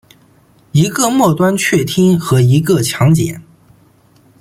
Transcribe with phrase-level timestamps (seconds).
[0.71, 3.39] 一个末端炔烃和一个强碱。